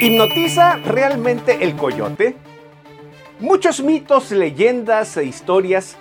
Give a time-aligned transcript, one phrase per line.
[0.00, 2.34] ¿Hipnotiza realmente el coyote?
[3.38, 5.96] Muchos mitos, leyendas e historias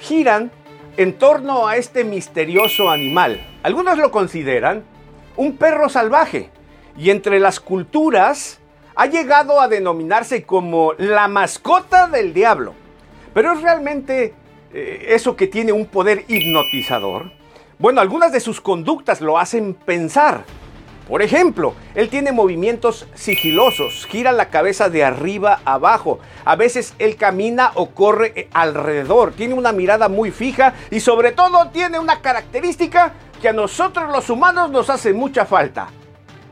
[0.00, 0.50] giran
[0.96, 3.40] en torno a este misterioso animal.
[3.62, 4.84] Algunos lo consideran
[5.36, 6.50] un perro salvaje
[6.98, 8.58] y entre las culturas
[8.96, 12.74] ha llegado a denominarse como la mascota del diablo.
[13.32, 14.34] Pero es realmente
[14.74, 17.30] eh, eso que tiene un poder hipnotizador.
[17.78, 20.44] Bueno, algunas de sus conductas lo hacen pensar
[21.06, 26.18] por ejemplo, él tiene movimientos sigilosos, gira la cabeza de arriba a abajo.
[26.44, 31.30] A veces él camina o corre eh, alrededor, tiene una mirada muy fija y sobre
[31.30, 35.88] todo tiene una característica que a nosotros los humanos nos hace mucha falta.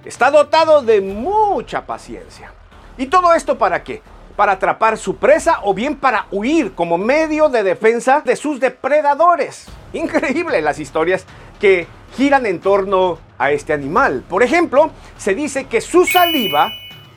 [0.04, 2.52] Está dotado de mucha paciencia.
[2.96, 4.02] ¿Y todo esto para qué?
[4.36, 9.66] Para atrapar su presa o bien para huir como medio de defensa de sus depredadores.
[9.92, 11.24] Increíble las historias
[11.58, 14.24] que giran en torno a este animal.
[14.28, 16.70] Por ejemplo, se dice que su saliva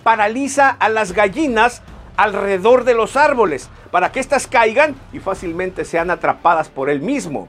[0.04, 1.82] paraliza a las gallinas
[2.16, 7.48] alrededor de los árboles para que éstas caigan y fácilmente sean atrapadas por él mismo.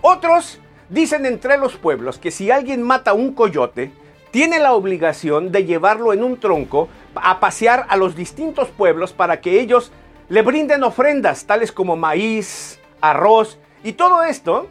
[0.00, 3.92] Otros dicen entre los pueblos que si alguien mata a un coyote,
[4.30, 9.40] tiene la obligación de llevarlo en un tronco a pasear a los distintos pueblos para
[9.40, 9.92] que ellos
[10.28, 14.68] le brinden ofrendas tales como maíz, arroz y todo esto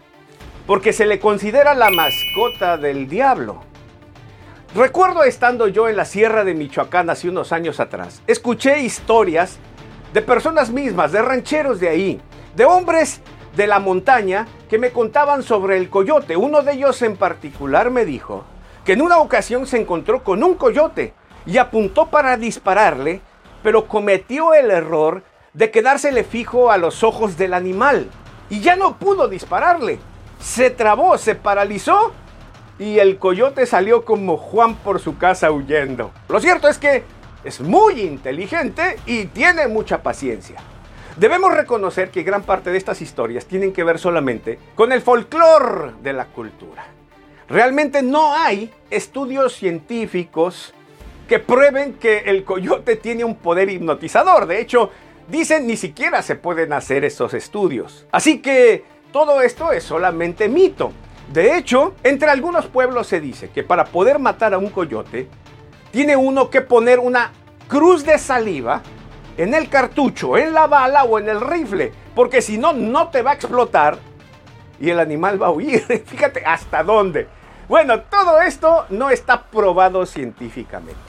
[0.68, 3.62] porque se le considera la mascota del diablo.
[4.76, 9.58] Recuerdo estando yo en la sierra de Michoacán hace unos años atrás, escuché historias
[10.14, 12.22] de personas mismas, de rancheros de ahí,
[12.56, 13.22] de hombres
[13.56, 16.36] de la montaña que me contaban sobre el coyote.
[16.36, 18.44] Uno de ellos en particular me dijo
[18.84, 21.14] que en una ocasión se encontró con un coyote
[21.46, 23.22] y apuntó para dispararle,
[23.64, 28.10] pero cometió el error de quedársele fijo a los ojos del animal
[28.50, 30.00] y ya no pudo dispararle
[30.46, 32.14] se trabó, se paralizó
[32.78, 36.12] y el coyote salió como Juan por su casa huyendo.
[36.30, 37.04] Lo cierto es que
[37.44, 40.58] es muy inteligente y tiene mucha paciencia.
[41.18, 45.94] Debemos reconocer que gran parte de estas historias tienen que ver solamente con el folclore
[46.04, 46.86] de la cultura.
[47.50, 50.76] Realmente no hay estudios científicos
[51.28, 54.46] que prueben que el coyote tiene un poder hipnotizador.
[54.46, 54.92] De hecho,
[55.28, 58.06] dicen ni siquiera se pueden hacer esos estudios.
[58.12, 60.92] Así que todo esto es solamente mito.
[61.32, 65.30] De hecho, entre algunos pueblos se dice que para poder matar a un coyote,
[65.92, 67.32] tiene uno que poner una
[67.70, 68.82] cruz de saliva
[69.38, 73.22] en el cartucho, en la bala o en el rifle, porque si no, no te
[73.22, 73.98] va a explotar
[74.82, 75.80] y el animal va a huir.
[76.06, 77.30] Fíjate hasta dónde.
[77.70, 81.00] Bueno, todo esto no está probado científicamente,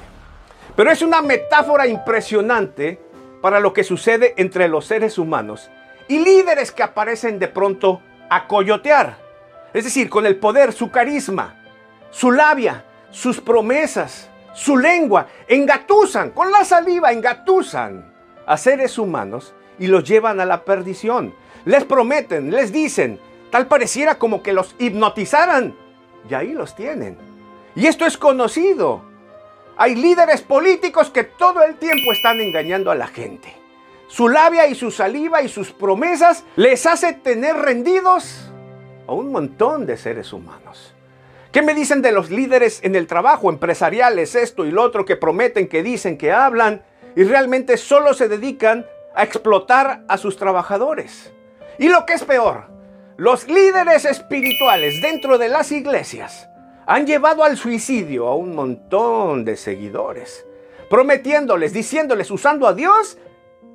[0.77, 3.01] pero es una metáfora impresionante
[3.43, 5.71] para lo que sucede entre los seres humanos
[6.09, 8.01] y líderes que aparecen de pronto
[8.31, 9.19] a coyotear.
[9.73, 11.55] Es decir, con el poder, su carisma,
[12.11, 18.13] su labia, sus promesas, su lengua, engatusan, con la saliva engatusan
[18.47, 21.35] a seres humanos y los llevan a la perdición.
[21.65, 25.77] Les prometen, les dicen, tal pareciera como que los hipnotizaran.
[26.29, 27.19] Y ahí los tienen.
[27.75, 29.03] Y esto es conocido.
[29.77, 33.66] Hay líderes políticos que todo el tiempo están engañando a la gente.
[34.09, 38.51] Su labia y su saliva y sus promesas les hace tener rendidos
[39.07, 40.95] a un montón de seres humanos.
[41.51, 45.17] ¿Qué me dicen de los líderes en el trabajo, empresariales, esto y lo otro, que
[45.17, 46.83] prometen, que dicen, que hablan
[47.17, 51.33] y realmente solo se dedican a explotar a sus trabajadores?
[51.79, 52.67] Y lo que es peor,
[53.17, 56.49] los líderes espirituales dentro de las iglesias
[56.87, 60.47] han llevado al suicidio a un montón de seguidores,
[60.89, 63.19] prometiéndoles, diciéndoles, usando a Dios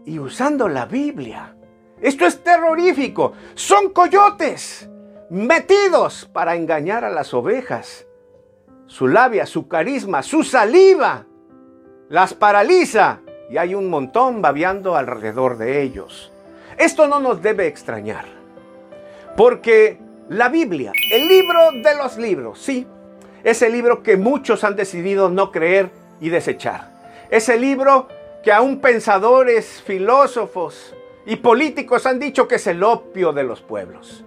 [0.06, 1.56] y usando la Biblia.
[2.02, 3.34] Esto es terrorífico.
[3.54, 4.90] Son coyotes
[5.30, 8.06] metidos para engañar a las ovejas.
[8.88, 11.26] Su labia, su carisma, su saliva
[12.12, 16.30] las paraliza y hay un montón babeando alrededor de ellos.
[16.78, 18.26] Esto no nos debe extrañar,
[19.38, 19.98] porque
[20.28, 22.86] la Biblia, el libro de los libros, sí,
[23.46, 25.90] es el libro que muchos han decidido no creer
[26.20, 26.92] y desechar.
[27.30, 28.10] Es el libro
[28.44, 30.96] que aún pensadores, filósofos
[31.26, 34.24] y políticos han dicho que es el opio de los pueblos.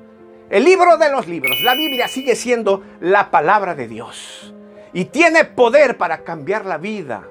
[0.50, 4.54] El libro de los libros, la Biblia sigue siendo la palabra de Dios
[4.92, 7.28] y tiene poder para cambiar la vida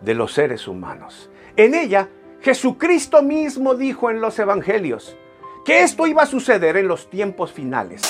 [0.00, 1.30] de los seres humanos.
[1.56, 2.08] En ella,
[2.40, 5.16] Jesucristo mismo dijo en los evangelios
[5.64, 8.02] que esto iba a suceder en los tiempos finales.